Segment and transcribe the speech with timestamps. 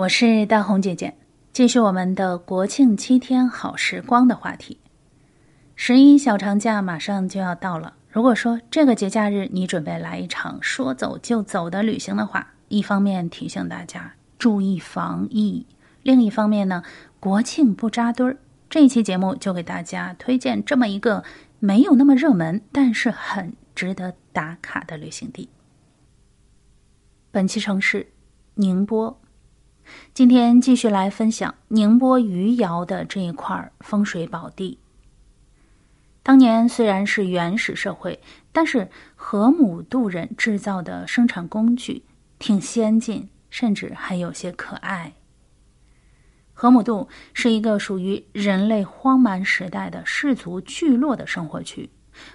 [0.00, 1.14] 我是大红姐姐，
[1.52, 4.78] 继续我们的国庆七天好时光的话题。
[5.76, 15.66] 十一小长假马上就要到了，如果说这个节假日你准备来一场说走就走的旅行的话，一方面提醒大家注意防疫，
[16.02, 16.82] 另一方面呢，
[17.20, 18.38] 国庆不扎堆儿。
[18.70, 21.22] 这一期节目就给大家推荐这么一个
[21.58, 25.50] 没有那么热门，但是很值得打卡的旅行地。
[27.30, 28.10] 本期城市
[28.54, 29.19] 宁波。
[30.12, 34.78] 今天继续来分享宁波余姚的这一块风水宝地。
[36.22, 38.20] 当年虽然是原始社会，
[38.52, 42.02] 但是河姆渡人制造的生产工具
[42.38, 45.14] 挺先进，甚至还有些可爱。
[46.52, 51.88] 河姆渡是一个属于人类荒蛮时代的氏族聚落的生活区。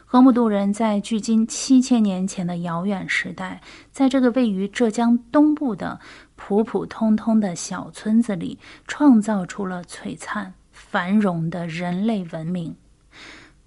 [0.06, 6.00] 河姆渡人在距今七千年前的遥远时代，在这个位于浙江东部的
[6.36, 12.76] 普普通通的小村子里，创造出了璀璨繁荣的人类文明。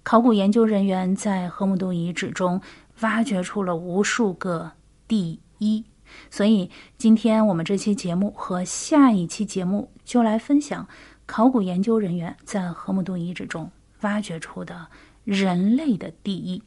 [0.01, 2.59] 考古研究人员在河姆渡遗址中
[3.01, 4.71] 挖掘出了无数个
[5.07, 5.83] 第一，
[6.31, 10.87] 所以今天我们这期节目和下一期节目就来分享
[11.27, 13.69] 考古研究人员在河姆渡遗址中
[14.01, 14.87] 挖掘出的。
[15.23, 16.63] 人类的第一，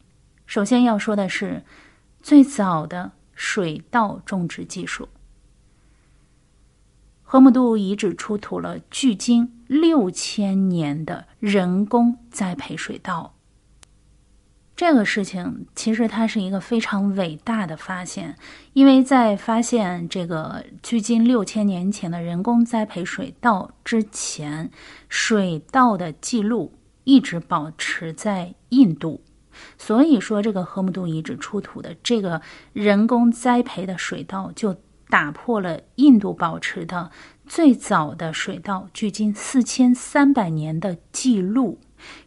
[0.46, 1.64] 首先要说的是
[2.22, 5.08] 最早的水稻种植技术。
[7.22, 13.34] 河姆渡遗址出土了距今六千年的人工栽培水稻。
[14.76, 18.36] 这个事情其实它是一个非常伟大的发现，
[18.74, 24.70] 因为在发现这个距今六千年前的人工栽培水稻之前，
[25.08, 26.74] 水稻的记录。
[27.04, 29.20] 一直保持在印度，
[29.76, 32.40] 所以说这个河姆渡遗址出土的这个
[32.72, 34.76] 人工栽培的水稻，就
[35.08, 37.10] 打破了印度保持的
[37.46, 41.78] 最早的水稻距今四千三百年的记录。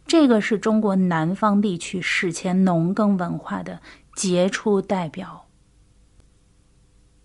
[0.06, 3.80] 这个是中国南方地区史前农耕文化的
[4.14, 5.46] 杰出代表。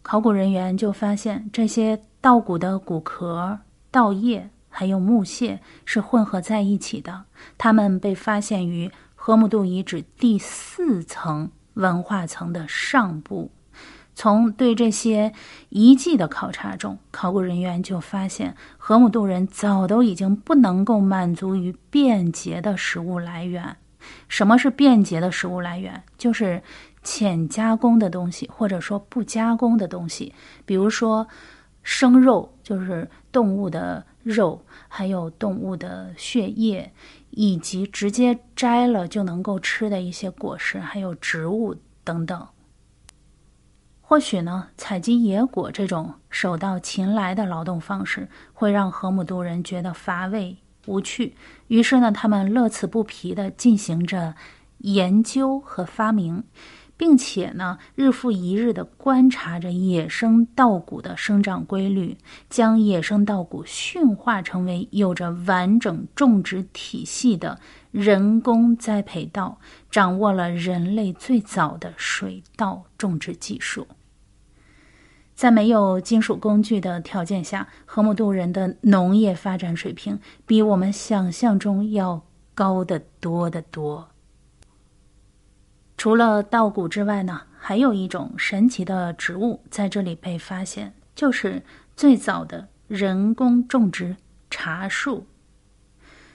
[0.02, 3.60] 考古人员就发现这些稻谷的谷壳、
[3.92, 4.50] 稻叶。
[4.74, 7.26] 还有木屑是混合在一起的，
[7.58, 13.52] 它们被发现于河姆渡遗址第四层文化层的上部。
[14.16, 15.34] 从对这些
[15.70, 23.78] 遗迹的考察中，考古人员就发现，河姆渡人早都已经不能够满足于便捷的食物来源。
[24.28, 26.04] 什么是便捷的食物来源？
[26.18, 26.62] 就是
[27.04, 30.34] 浅加工的东西，或者说不加工的东西，
[30.66, 31.28] 比如说
[31.84, 34.06] 生肉，就是动物的。
[34.24, 36.92] 肉，还有动物的血液，
[37.30, 42.48] 以及直接摘了就能够吃的一些果实，还有植物等等。
[44.02, 51.36] 或许呢，采集野果这种手到擒来的劳动方式，会让河姆渡人觉得乏味无趣，
[51.68, 54.36] 于是呢，他们乐此不疲地进行着
[54.80, 56.44] 研究和发明。
[57.02, 62.16] 并且呢，日复一日地观察着野生稻谷的生长规律，
[62.48, 69.58] 将野生稻谷驯化成为有着完整种植体系的人工栽培稻，
[69.90, 73.88] 掌握了人类最早的水稻种植技术。
[75.34, 82.22] 在没有金属工具的条件下，河姆渡人的农业发展水平比我们想象中要
[82.54, 84.08] 高得多得多。
[86.02, 91.62] 除了稻谷之外呢，还有一种神奇的植物在这里被发现，就是
[91.96, 94.16] 最早的人工种植
[94.50, 95.28] 茶树。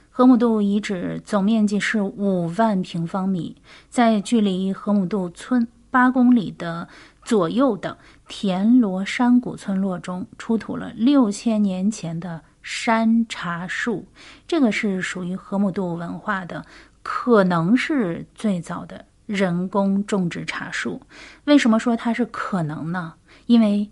[0.09, 6.87] 河姆渡遗址总面积是五万平方米，在距离河姆渡村八公里的
[7.25, 7.99] 左右的
[8.29, 14.07] 田螺山谷村落中，出土了六千年前的山茶树。
[14.47, 16.65] 这个是属于河姆渡文化的，
[17.03, 19.07] 可能是最早的。
[19.27, 21.03] 人工种植茶树，
[21.45, 23.15] 为什么说它是可能呢？
[23.47, 23.91] 因为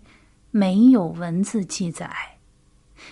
[0.49, 2.09] 没有文字记载，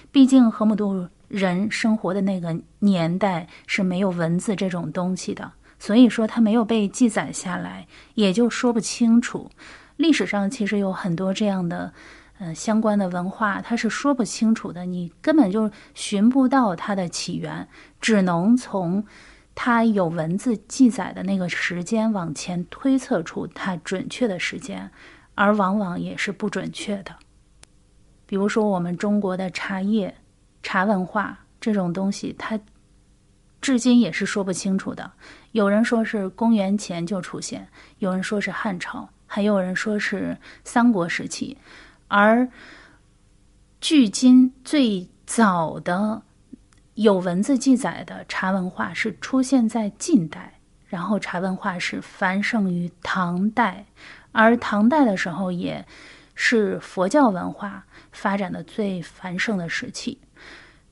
[0.09, 9.51] 毕竟河姆渡人生活的那个年代是没有文字这种东西的，所以说它没有被记载下来，也就说不清楚。
[9.98, 11.94] 历史上其实有很多这样的，
[12.39, 17.68] 呃，相关的文化，它是说不清楚的，你根本就寻不到它的起源，
[18.00, 19.06] 只能从。
[19.55, 24.89] 它有文字记载的那个时间往前推测出它准确的时间，
[25.35, 27.15] 而往往也是不准确的。
[28.25, 30.15] 比如说，我们中国的茶叶、
[30.61, 32.59] 茶文化这种东西，它
[33.61, 35.11] 至今也是说不清楚的。
[35.51, 37.67] 有人说是公元前就出现，
[38.00, 41.57] 有人说是汉朝，还有人说是三国时期，
[42.07, 42.50] 而。
[43.85, 46.21] 距今最早的
[46.95, 53.86] 有文字记载的茶文化是出现在晋代，然后茶文化是繁盛于唐代，
[54.31, 55.84] 而唐代的时候也
[56.36, 60.19] 是佛教文化发展的最繁盛的时期。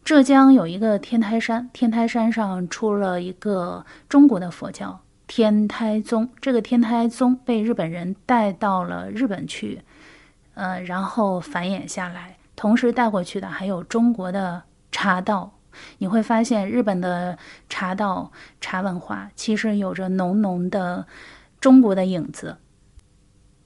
[0.04, 6.28] 浙江有一个天台山，天台山上出了一个中国的佛教天台宗。
[6.42, 9.80] 这个天台宗被日本人带到了日本去，
[10.56, 12.38] 呃，然后繁衍下来。
[12.56, 15.52] 同时带过去的还有中国的茶道。
[15.98, 17.38] 你会发现，日本的
[17.70, 21.06] 茶道茶文化其实有着浓浓的
[21.60, 22.58] 中国的影子。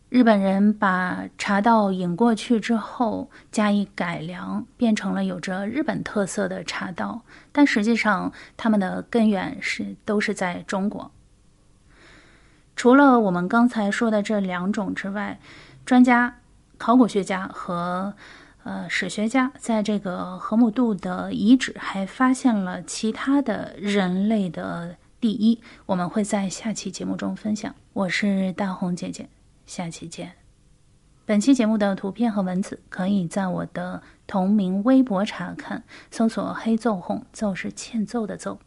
[0.09, 7.21] 日本人把茶道引过去之后，加以改良，变成了有着日本特色的茶道。
[7.51, 11.11] 但实际上，他们的根源是都是在中国。
[12.77, 15.39] 除了我们刚才说的这两种之外，
[15.85, 16.35] 专家、
[16.77, 18.13] 考古学家和
[18.65, 25.61] 呃史学家在这个河姆渡的遗址还发现了其他的人类的第一。
[25.85, 27.75] 我们会在下期节目中分享。
[27.93, 29.29] 我是大红姐姐。
[29.67, 30.31] 下期见。
[31.27, 38.59] 本期节目的图片和文字可以在我的同名微博查看，搜索“黑奏红”，奏是欠揍的奏。